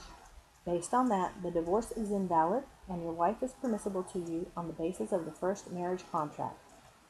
Based 0.65 0.93
on 0.93 1.09
that, 1.09 1.41
the 1.41 1.51
divorce 1.51 1.91
is 1.91 2.11
invalid, 2.11 2.63
and 2.87 3.01
your 3.01 3.11
wife 3.11 3.41
is 3.41 3.53
permissible 3.53 4.03
to 4.03 4.19
you 4.19 4.51
on 4.55 4.67
the 4.67 4.73
basis 4.73 5.11
of 5.11 5.25
the 5.25 5.31
first 5.31 5.71
marriage 5.71 6.03
contract. 6.11 6.59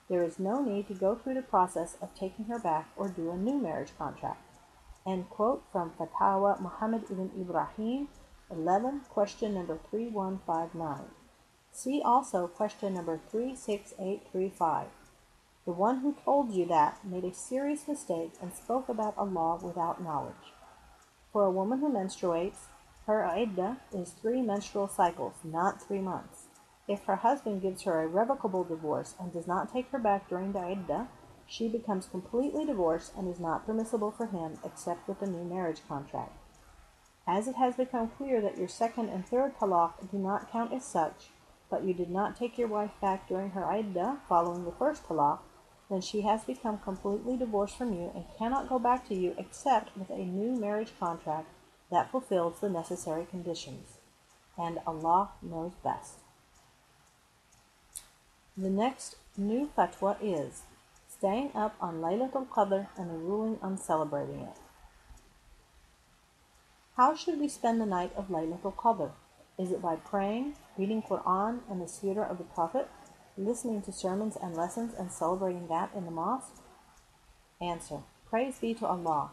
There 0.10 0.24
is 0.24 0.40
no 0.40 0.64
need 0.64 0.88
to 0.88 0.94
go 0.94 1.16
through 1.16 1.36
the 1.36 1.42
process 1.42 1.98
of 2.02 2.16
taking 2.16 2.46
her 2.46 2.60
back 2.60 2.90
or 2.96 3.10
do 3.10 3.30
a 3.30 3.38
new 3.38 3.60
marriage 3.60 3.92
contract. 3.98 4.42
End 5.06 5.30
quote 5.30 5.64
from 5.72 5.92
Fatawa 5.92 6.62
Muhammad 6.62 7.04
ibn 7.12 7.32
Ibrahim, 7.40 8.08
11, 8.50 9.02
question 9.10 9.54
number 9.54 9.78
3159. 9.90 11.06
See 11.72 12.02
also 12.04 12.48
question 12.48 12.94
number 12.94 13.20
36835. 13.30 14.88
The 15.66 15.72
one 15.72 16.00
who 16.00 16.14
told 16.26 16.52
you 16.52 16.66
that 16.66 17.06
made 17.06 17.24
a 17.24 17.34
serious 17.34 17.88
mistake 17.88 18.34
and 18.42 18.54
spoke 18.54 18.90
about 18.90 19.18
Allah 19.18 19.60
without 19.64 20.04
knowledge. 20.04 20.52
For 21.32 21.46
a 21.46 21.52
woman 21.52 21.80
who 21.80 21.90
menstruates, 21.90 22.68
her 23.08 23.24
iddah 23.24 23.78
is 23.94 24.12
three 24.12 24.42
menstrual 24.42 24.90
cycles, 24.90 25.36
not 25.44 25.82
three 25.82 26.02
months. 26.02 26.48
If 26.86 27.06
her 27.06 27.16
husband 27.16 27.62
gives 27.62 27.84
her 27.84 28.02
a 28.02 28.08
revocable 28.08 28.66
divorce 28.66 29.16
and 29.18 29.32
does 29.32 29.48
not 29.48 29.72
take 29.72 29.90
her 29.92 30.00
back 30.00 30.28
during 30.28 30.52
the 30.52 30.60
iddah, 30.60 31.08
she 31.48 31.70
becomes 31.70 32.08
completely 32.08 32.66
divorced 32.66 33.14
and 33.16 33.30
is 33.30 33.40
not 33.40 33.66
permissible 33.66 34.12
for 34.12 34.26
him 34.26 34.60
except 34.66 35.08
with 35.08 35.22
a 35.22 35.28
new 35.28 35.46
marriage 35.46 35.82
contract. 35.88 36.34
As 37.26 37.48
it 37.48 37.56
has 37.56 37.76
become 37.76 38.10
clear 38.10 38.42
that 38.42 38.58
your 38.58 38.68
second 38.68 39.08
and 39.08 39.26
third 39.26 39.58
talaq 39.58 40.12
do 40.12 40.18
not 40.18 40.52
count 40.52 40.74
as 40.74 40.84
such, 40.84 41.30
but 41.70 41.86
you 41.86 41.94
did 41.94 42.10
not 42.10 42.36
take 42.36 42.58
your 42.58 42.68
wife 42.68 42.92
back 43.02 43.30
during 43.30 43.52
her 43.52 43.64
iddah 43.64 44.18
following 44.28 44.66
the 44.66 44.72
first 44.74 45.06
talaq, 45.08 45.40
then 45.90 46.02
she 46.02 46.22
has 46.22 46.44
become 46.44 46.78
completely 46.80 47.38
divorced 47.38 47.78
from 47.78 47.94
you 47.94 48.12
and 48.16 48.26
cannot 48.38 48.70
go 48.70 48.80
back 48.80 49.08
to 49.08 49.16
you 49.16 49.36
except 49.38 49.96
with 49.98 50.10
a 50.10 50.26
new 50.26 50.60
marriage 50.60 50.92
contract 51.00 51.50
that 51.92 52.12
fulfills 52.12 52.60
the 52.60 52.70
necessary 52.70 53.26
conditions. 53.30 53.98
And 54.58 54.80
Allah 54.88 55.32
knows 55.42 55.74
best. 55.84 56.20
The 58.56 58.70
next 58.70 59.16
new 59.38 59.70
fatwa 59.76 60.16
is 60.22 60.64
staying 61.10 61.52
up 61.56 61.76
on 61.82 62.02
Laylatul 62.02 62.48
Qadr 62.48 62.88
and 62.98 63.10
the 63.10 63.16
ruling 63.16 63.58
on 63.62 63.78
celebrating 63.78 64.40
it. 64.42 64.58
How 66.96 67.16
should 67.16 67.40
we 67.40 67.48
spend 67.48 67.82
the 67.82 67.88
night 67.88 68.12
of 68.16 68.28
Laylatul 68.28 68.76
Qadr? 68.76 69.12
Is 69.58 69.72
it 69.72 69.82
by 69.82 69.96
praying, 69.96 70.56
reading 70.78 71.02
Quran 71.02 71.62
and 71.70 71.82
the 71.82 71.86
Seerah 71.86 72.30
of 72.30 72.38
the 72.38 72.44
Prophet, 72.44 72.90
listening 73.38 73.82
to 73.82 73.92
sermons 73.92 74.38
and 74.42 74.56
lessons 74.56 74.94
and 74.98 75.12
celebrating 75.12 75.68
that 75.68 75.92
in 75.96 76.06
the 76.06 76.12
mosque? 76.12 76.62
Answer. 77.62 78.00
Praise 78.30 78.60
be 78.60 78.74
to 78.76 78.86
Allah. 78.86 79.32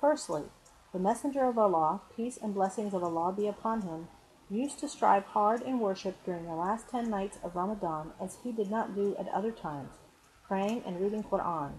Firstly, 0.00 0.44
the 0.92 0.98
Messenger 0.98 1.44
of 1.44 1.58
Allah, 1.58 2.02
peace 2.14 2.38
and 2.42 2.54
blessings 2.54 2.92
of 2.92 3.02
Allah 3.02 3.32
be 3.32 3.46
upon 3.46 3.82
him, 3.82 4.08
used 4.50 4.78
to 4.80 4.88
strive 4.88 5.24
hard 5.24 5.62
in 5.62 5.78
worship 5.78 6.16
during 6.24 6.44
the 6.44 6.54
last 6.54 6.88
ten 6.90 7.08
nights 7.08 7.38
of 7.42 7.56
Ramadan 7.56 8.12
as 8.20 8.36
he 8.44 8.52
did 8.52 8.70
not 8.70 8.94
do 8.94 9.16
at 9.18 9.28
other 9.28 9.50
times, 9.50 9.94
praying 10.46 10.82
and 10.84 11.00
reading 11.00 11.22
Quran. 11.22 11.72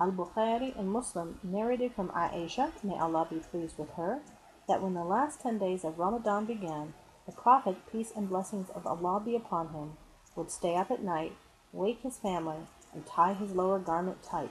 Al-Bukhari 0.00 0.78
and 0.78 0.90
Muslim 0.90 1.40
narrated 1.42 1.92
from 1.94 2.10
Aisha, 2.10 2.70
may 2.84 2.98
Allah 2.98 3.26
be 3.28 3.40
pleased 3.50 3.78
with 3.78 3.90
her, 3.96 4.20
that 4.68 4.80
when 4.80 4.94
the 4.94 5.04
last 5.04 5.40
ten 5.40 5.58
days 5.58 5.84
of 5.84 5.98
Ramadan 5.98 6.44
began, 6.46 6.94
the 7.26 7.32
Prophet, 7.32 7.76
peace 7.90 8.12
and 8.14 8.28
blessings 8.28 8.70
of 8.70 8.86
Allah 8.86 9.20
be 9.24 9.34
upon 9.34 9.68
him, 9.68 9.92
would 10.36 10.50
stay 10.50 10.76
up 10.76 10.90
at 10.90 11.02
night, 11.02 11.32
wake 11.72 12.00
his 12.02 12.16
family, 12.16 12.58
and 12.92 13.06
tie 13.06 13.34
his 13.34 13.52
lower 13.52 13.78
garment 13.78 14.22
tight. 14.22 14.50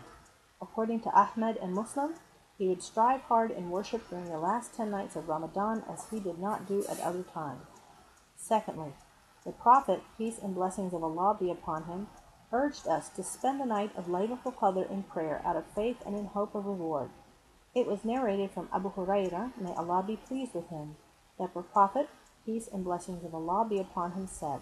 According 0.61 1.01
to 1.01 1.11
Ahmed 1.11 1.57
and 1.57 1.73
Muslim, 1.73 2.15
he 2.57 2.67
would 2.67 2.83
strive 2.83 3.21
hard 3.21 3.51
in 3.51 3.69
worship 3.69 4.09
during 4.09 4.25
the 4.25 4.37
last 4.37 4.75
ten 4.75 4.91
nights 4.91 5.15
of 5.15 5.27
Ramadan 5.27 5.83
as 5.91 6.05
he 6.11 6.19
did 6.19 6.39
not 6.39 6.67
do 6.67 6.85
at 6.89 6.99
other 6.99 7.23
times. 7.23 7.65
Secondly, 8.37 8.93
the 9.45 9.51
Prophet, 9.51 10.01
peace 10.17 10.37
and 10.41 10.55
blessings 10.55 10.93
of 10.93 11.03
Allah 11.03 11.35
be 11.37 11.51
upon 11.51 11.85
him, 11.85 12.07
urged 12.51 12.87
us 12.87 13.09
to 13.09 13.23
spend 13.23 13.59
the 13.59 13.65
night 13.65 13.91
of 13.97 14.05
Laylatul 14.05 14.55
Qadr 14.55 14.89
in 14.89 15.03
prayer 15.03 15.41
out 15.43 15.55
of 15.55 15.65
faith 15.75 15.97
and 16.05 16.15
in 16.15 16.25
hope 16.25 16.53
of 16.55 16.65
reward. 16.65 17.09
It 17.75 17.87
was 17.87 18.05
narrated 18.05 18.51
from 18.51 18.69
Abu 18.71 18.91
Hurairah, 18.93 19.59
may 19.59 19.73
Allah 19.73 20.03
be 20.05 20.15
pleased 20.15 20.53
with 20.53 20.69
him, 20.69 20.95
that 21.39 21.53
the 21.53 21.61
Prophet, 21.61 22.07
peace 22.45 22.69
and 22.71 22.83
blessings 22.83 23.25
of 23.25 23.33
Allah 23.33 23.65
be 23.67 23.79
upon 23.79 24.11
him, 24.11 24.27
said, 24.27 24.59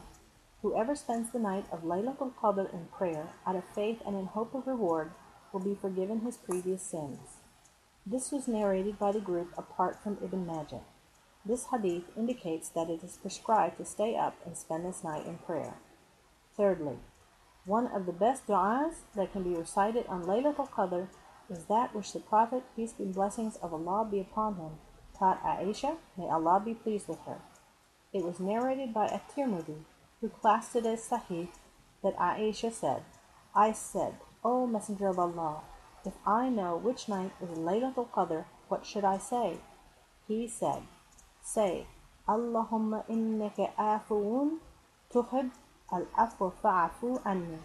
Whoever 0.62 0.96
spends 0.96 1.32
the 1.32 1.40
night 1.40 1.66
of 1.72 1.84
Laylatul 1.84 2.34
Qadr 2.36 2.72
in 2.72 2.86
prayer, 2.96 3.30
out 3.48 3.56
of 3.56 3.64
faith 3.74 4.00
and 4.06 4.16
in 4.16 4.28
hope 4.28 4.54
of 4.54 4.68
reward, 4.68 5.12
will 5.52 5.60
be 5.60 5.76
forgiven 5.80 6.22
his 6.22 6.38
previous 6.38 6.84
sins. 6.84 7.38
This 8.06 8.32
was 8.32 8.48
narrated 8.48 9.00
by 9.00 9.12
the 9.12 9.20
group 9.20 9.54
apart 9.58 10.02
from 10.04 10.18
Ibn 10.24 10.46
Majah. 10.46 10.82
This 11.44 11.66
hadith 11.72 12.04
indicates 12.16 12.70
that 12.70 12.90
it 12.90 13.04
is 13.04 13.18
prescribed 13.18 13.78
to 13.78 13.86
stay 13.86 14.16
up 14.16 14.36
and 14.46 14.56
spend 14.56 14.86
this 14.86 15.04
night 15.04 15.26
in 15.26 15.40
prayer. 15.40 15.76
Thirdly, 16.56 17.00
one 17.66 17.88
of 17.88 18.06
the 18.06 18.12
best 18.12 18.46
du'as 18.46 19.02
that 19.16 19.32
can 19.32 19.44
be 19.44 19.58
recited 19.58 20.06
on 20.08 20.24
Laylatul 20.24 20.70
Qadr 20.70 21.08
is 21.50 21.66
that 21.66 21.96
which 21.96 22.14
the 22.14 22.20
Prophet, 22.20 22.64
peace 22.76 22.94
and 23.00 23.14
blessings 23.14 23.56
of 23.58 23.74
Allah 23.74 24.08
be 24.10 24.20
upon 24.20 24.56
him, 24.56 24.72
taught 25.18 25.44
Aisha, 25.44 25.98
may 26.18 26.30
Allah 26.30 26.62
be 26.64 26.76
pleased 26.76 27.08
with 27.08 27.20
her. 27.26 27.40
It 28.14 28.24
was 28.24 28.40
narrated 28.40 28.94
by 28.94 29.06
At-Tirmidhi, 29.06 29.86
who 30.22 30.30
classed 30.30 30.76
it 30.76 30.86
as 30.86 31.02
Sahih, 31.10 31.48
that 32.04 32.16
Aisha 32.18 32.72
said, 32.72 33.04
I 33.56 33.72
said, 33.72 34.16
O 34.44 34.68
Messenger 34.68 35.08
of 35.08 35.20
Allah, 35.20 35.62
if 36.06 36.14
I 36.26 36.50
know 36.50 36.78
which 36.78 37.10
night 37.10 37.32
is 37.42 37.58
Laylatul 37.58 38.10
Qadr, 38.10 38.46
what 38.70 38.86
should 38.86 39.04
I 39.04 39.18
say? 39.18 39.58
He 40.28 40.48
said, 40.48 40.84
Say, 41.44 41.88
Allahumma 42.28 43.04
innaka 43.10 43.74
afuun 43.78 44.60
tuhib 45.14 45.52
al-afwa 45.92 46.54
fa'afu 46.64 47.22
anni. 47.26 47.60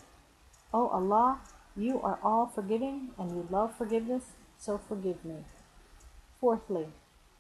O 0.73 0.89
Allah, 0.89 1.41
you 1.77 2.01
are 2.01 2.19
all 2.23 2.47
forgiving 2.47 3.11
and 3.19 3.31
you 3.31 3.47
love 3.51 3.77
forgiveness, 3.77 4.33
so 4.59 4.79
forgive 4.79 5.25
me. 5.25 5.45
Fourthly, 6.41 6.89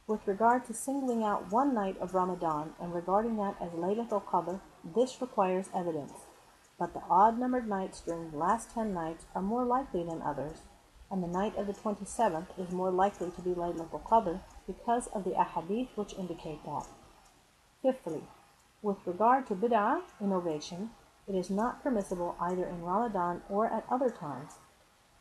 with 0.07 0.27
regard 0.27 0.65
to 0.67 0.75
singling 0.75 1.25
out 1.25 1.51
one 1.51 1.75
night 1.75 1.97
of 2.01 2.15
Ramadan 2.15 2.75
and 2.81 2.95
regarding 2.95 3.37
that 3.39 3.57
as 3.61 3.71
Laylatul 3.71 4.23
Qadr, 4.25 4.61
this 4.95 5.21
requires 5.21 5.69
evidence. 5.75 6.13
But 6.79 6.93
the 6.93 7.03
odd 7.09 7.39
numbered 7.39 7.69
nights 7.69 8.01
during 8.01 8.31
the 8.31 8.37
last 8.37 8.73
ten 8.73 8.93
nights 8.93 9.25
are 9.35 9.43
more 9.43 9.65
likely 9.65 10.03
than 10.03 10.23
others, 10.23 10.59
and 11.11 11.23
the 11.23 11.29
night 11.29 11.57
of 11.57 11.67
the 11.67 11.73
27th 11.73 12.47
is 12.59 12.71
more 12.71 12.91
likely 12.91 13.31
to 13.31 13.41
be 13.41 13.51
Laylatul 13.51 14.03
Qadr 14.03 14.41
because 14.67 15.07
of 15.09 15.25
the 15.25 15.31
ahadith 15.31 15.89
which 15.95 16.15
indicate 16.15 16.65
that. 16.65 16.87
Fifthly, 17.83 18.25
with 18.83 18.99
regard 19.07 19.47
to 19.47 19.55
bid'ah, 19.55 20.03
innovation, 20.21 20.91
it 21.27 21.35
is 21.35 21.51
not 21.51 21.83
permissible 21.83 22.37
either 22.41 22.67
in 22.67 22.83
Ramadan 22.83 23.43
or 23.49 23.67
at 23.67 23.87
other 23.91 24.11
times. 24.11 24.55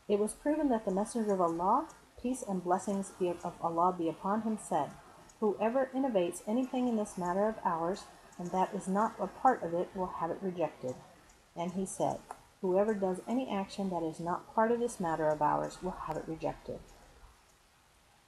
It 0.08 0.18
was 0.18 0.34
proven 0.34 0.68
that 0.68 0.84
the 0.84 0.94
Messenger 0.94 1.34
of 1.34 1.40
Allah 1.40 1.88
peace 2.26 2.42
and 2.48 2.64
blessings 2.64 3.12
of 3.20 3.54
Allah 3.62 3.94
be 3.96 4.08
upon 4.08 4.42
him, 4.42 4.58
said, 4.60 4.90
Whoever 5.40 5.90
innovates 5.94 6.42
anything 6.46 6.88
in 6.88 6.96
this 6.96 7.18
matter 7.18 7.48
of 7.48 7.56
ours, 7.64 8.04
and 8.38 8.50
that 8.50 8.74
is 8.74 8.88
not 8.88 9.14
a 9.20 9.26
part 9.26 9.62
of 9.62 9.74
it, 9.74 9.88
will 9.94 10.12
have 10.20 10.30
it 10.30 10.38
rejected. 10.42 10.94
And 11.54 11.72
he 11.72 11.86
said, 11.86 12.18
Whoever 12.60 12.94
does 12.94 13.20
any 13.28 13.50
action 13.50 13.90
that 13.90 14.02
is 14.02 14.20
not 14.20 14.54
part 14.54 14.72
of 14.72 14.80
this 14.80 14.98
matter 14.98 15.28
of 15.28 15.42
ours 15.42 15.78
will 15.82 15.96
have 16.06 16.16
it 16.16 16.24
rejected. 16.26 16.78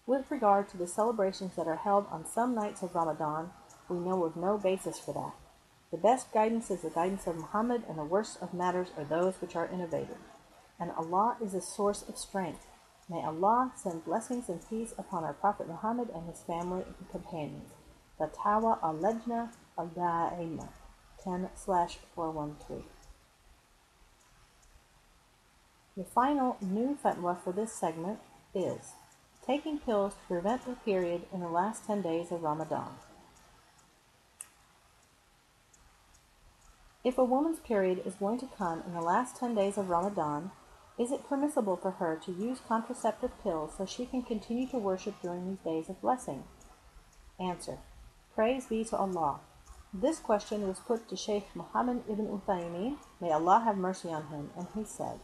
With 0.06 0.30
regard 0.30 0.68
to 0.70 0.76
the 0.76 0.86
celebrations 0.86 1.56
that 1.56 1.66
are 1.66 1.76
held 1.76 2.06
on 2.10 2.24
some 2.24 2.54
nights 2.54 2.82
of 2.82 2.94
Ramadan, 2.94 3.50
we 3.88 3.98
know 3.98 4.24
of 4.24 4.36
no 4.36 4.56
basis 4.56 4.98
for 4.98 5.12
that. 5.14 5.34
The 5.90 5.98
best 5.98 6.32
guidance 6.32 6.70
is 6.70 6.82
the 6.82 6.90
guidance 6.90 7.26
of 7.26 7.36
Muhammad, 7.36 7.82
and 7.88 7.98
the 7.98 8.04
worst 8.04 8.38
of 8.42 8.52
matters 8.52 8.88
are 8.96 9.04
those 9.04 9.34
which 9.40 9.56
are 9.56 9.68
innovated. 9.68 10.16
And 10.78 10.92
Allah 10.92 11.36
is 11.42 11.54
a 11.54 11.60
source 11.60 12.04
of 12.08 12.18
strength. 12.18 12.66
May 13.08 13.24
Allah 13.24 13.72
send 13.74 14.04
blessings 14.04 14.48
and 14.48 14.60
peace 14.68 14.92
upon 14.98 15.24
our 15.24 15.32
Prophet 15.32 15.66
Muhammad 15.66 16.10
and 16.14 16.28
his 16.28 16.42
family 16.42 16.84
and 16.86 17.10
companions. 17.10 17.70
Fatawa 18.20 18.82
al-Lajna 18.82 19.50
al-Da'ima 19.78 20.68
10 21.22 21.48
413. 22.14 22.84
The 25.96 26.04
final 26.04 26.56
new 26.60 26.96
fatwa 27.02 27.42
for 27.42 27.52
this 27.52 27.72
segment 27.72 28.18
is 28.54 28.92
taking 29.44 29.78
pills 29.78 30.14
to 30.14 30.20
prevent 30.28 30.64
the 30.64 30.74
period 30.84 31.22
in 31.32 31.40
the 31.40 31.48
last 31.48 31.86
10 31.86 32.02
days 32.02 32.30
of 32.30 32.42
Ramadan. 32.42 32.90
If 37.02 37.16
a 37.16 37.24
woman's 37.24 37.60
period 37.60 38.02
is 38.04 38.14
going 38.14 38.38
to 38.40 38.48
come 38.58 38.82
in 38.86 38.92
the 38.92 39.00
last 39.00 39.36
10 39.36 39.54
days 39.54 39.78
of 39.78 39.88
Ramadan, 39.88 40.50
is 40.98 41.12
it 41.12 41.28
permissible 41.28 41.76
for 41.76 41.92
her 41.92 42.20
to 42.24 42.32
use 42.32 42.60
contraceptive 42.66 43.30
pills 43.42 43.72
so 43.78 43.86
she 43.86 44.04
can 44.04 44.22
continue 44.22 44.66
to 44.68 44.78
worship 44.78 45.14
during 45.22 45.48
these 45.48 45.64
days 45.64 45.88
of 45.88 46.00
blessing? 46.02 46.44
Answer. 47.40 47.78
Praise 48.34 48.66
be 48.66 48.84
to 48.84 48.96
Allah. 48.96 49.40
This 49.94 50.20
question 50.20 50.68
was 50.68 50.80
put 50.80 51.08
to 51.08 51.16
Sheikh 51.16 51.56
Muhammad 51.56 52.02
ibn 52.06 52.28
Uthaymeen, 52.28 52.98
may 53.22 53.32
Allah 53.32 53.60
have 53.64 53.78
mercy 53.78 54.10
on 54.12 54.26
him, 54.26 54.50
and 54.54 54.68
he 54.74 54.84
said, 54.84 55.18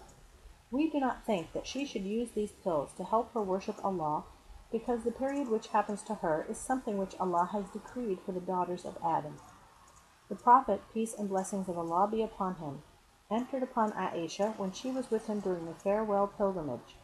We 0.71 0.89
do 0.89 0.99
not 0.99 1.27
think 1.27 1.53
that 1.53 1.67
she 1.67 1.85
should 1.85 2.05
use 2.05 2.31
these 2.31 2.53
pills 2.53 2.95
to 2.95 3.05
help 3.05 3.35
her 3.35 3.43
worship 3.43 3.85
Allah, 3.85 4.25
because 4.73 5.05
the 5.05 5.13
period 5.13 5.49
which 5.49 5.69
happens 5.69 6.03
to 6.05 6.15
her 6.15 6.47
is 6.49 6.57
something 6.57 6.97
which 6.97 7.15
Allah 7.21 7.51
has 7.53 7.69
decreed 7.69 8.21
for 8.25 8.33
the 8.33 8.41
daughters 8.41 8.87
of 8.87 8.97
Adam. 9.05 9.39
The 10.31 10.35
Prophet, 10.35 10.81
peace 10.95 11.13
and 11.13 11.29
blessings 11.29 11.69
of 11.69 11.77
Allah 11.77 12.09
be 12.11 12.23
upon 12.23 12.55
him, 12.55 12.83
entered 13.31 13.63
upon 13.63 13.93
Aisha 13.93 14.59
when 14.59 14.73
she 14.73 14.91
was 14.91 15.11
with 15.11 15.27
him 15.27 15.41
during 15.41 15.67
the 15.67 15.75
farewell 15.75 16.27
pilgrimage. 16.27 16.97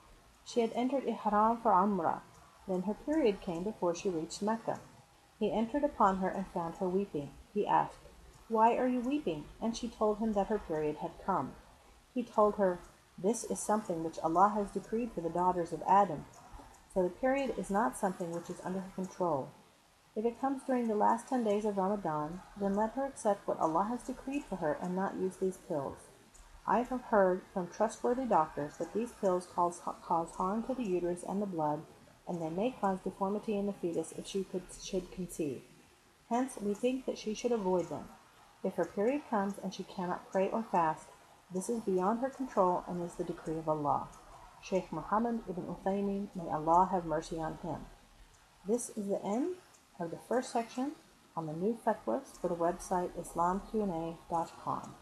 She 0.44 0.62
had 0.62 0.72
entered 0.72 1.04
Ihram 1.04 1.60
for 1.60 1.72
Umrah. 1.72 2.22
Then 2.66 2.82
her 2.82 2.94
period 2.94 3.42
came 3.42 3.64
before 3.64 3.94
she 3.94 4.08
reached 4.08 4.40
Mecca. 4.40 4.80
He 5.38 5.52
entered 5.52 5.84
upon 5.84 6.16
her 6.18 6.28
and 6.30 6.46
found 6.48 6.76
her 6.76 6.88
weeping. 6.88 7.30
He 7.52 7.66
asked, 7.66 7.98
Why 8.48 8.76
are 8.76 8.88
you 8.88 9.00
weeping? 9.00 9.44
And 9.60 9.76
she 9.76 9.88
told 9.88 10.18
him 10.18 10.32
that 10.34 10.46
her 10.48 10.58
period 10.58 10.96
had 10.96 11.10
come. 11.24 11.52
He 12.14 12.22
told 12.22 12.56
her, 12.56 12.80
This 13.18 13.44
is 13.44 13.58
something 13.58 14.02
which 14.04 14.18
Allah 14.20 14.52
has 14.54 14.70
decreed 14.70 15.12
for 15.12 15.20
the 15.20 15.28
daughters 15.28 15.72
of 15.72 15.82
Adam. 15.88 16.24
So 16.92 17.02
the 17.02 17.08
period 17.10 17.54
is 17.56 17.70
not 17.70 17.96
something 17.96 18.32
which 18.32 18.50
is 18.50 18.60
under 18.64 18.80
her 18.80 18.92
control. 18.94 19.50
If 20.16 20.24
it 20.24 20.40
comes 20.40 20.64
during 20.64 20.88
the 20.88 20.96
last 20.96 21.28
ten 21.28 21.44
days 21.44 21.64
of 21.64 21.76
Ramadan, 21.76 22.40
then 22.60 22.74
let 22.74 22.92
her 22.94 23.06
accept 23.06 23.46
what 23.46 23.60
Allah 23.60 23.86
has 23.90 24.02
decreed 24.02 24.44
for 24.44 24.56
her 24.56 24.76
and 24.82 24.96
not 24.96 25.16
use 25.16 25.36
these 25.36 25.56
pills. 25.56 25.96
I 26.66 26.82
have 26.82 27.00
heard 27.00 27.42
from 27.54 27.68
trustworthy 27.68 28.24
doctors 28.24 28.76
that 28.78 28.92
these 28.92 29.12
pills 29.12 29.46
cause, 29.46 29.80
cause 30.02 30.30
harm 30.32 30.64
to 30.64 30.74
the 30.74 30.84
uterus 30.84 31.24
and 31.28 31.40
the 31.40 31.46
blood, 31.46 31.82
and 32.26 32.40
they 32.40 32.50
may 32.50 32.74
cause 32.80 32.98
deformity 33.02 33.56
in 33.56 33.66
the 33.66 33.72
fetus 33.72 34.12
if 34.12 34.26
she 34.26 34.44
should 34.82 35.10
conceive. 35.12 35.62
Hence, 36.30 36.56
we 36.60 36.74
think 36.74 37.06
that 37.06 37.18
she 37.18 37.34
should 37.34 37.52
avoid 37.52 37.88
them. 37.88 38.08
If 38.62 38.74
her 38.74 38.84
period 38.84 39.22
comes 39.28 39.54
and 39.62 39.74
she 39.74 39.82
cannot 39.82 40.30
pray 40.30 40.48
or 40.48 40.62
fast, 40.62 41.08
this 41.52 41.68
is 41.68 41.80
beyond 41.80 42.20
her 42.20 42.30
control 42.30 42.84
and 42.86 43.02
is 43.02 43.14
the 43.14 43.24
decree 43.24 43.58
of 43.58 43.68
Allah. 43.68 44.08
Sheikh 44.62 44.92
Muhammad 44.92 45.40
ibn 45.48 45.64
Uthaymeen, 45.64 46.28
may 46.36 46.48
Allah 46.50 46.88
have 46.92 47.04
mercy 47.04 47.40
on 47.40 47.58
him. 47.62 47.86
This 48.66 48.90
is 48.90 49.08
the 49.08 49.24
end 49.24 49.56
of 49.98 50.10
the 50.10 50.18
first 50.28 50.52
section 50.52 50.92
on 51.36 51.46
the 51.46 51.52
new 51.52 51.78
fatwas 51.84 52.38
for 52.40 52.48
the 52.48 52.54
website 52.54 53.10
islamqna.com. 53.18 54.94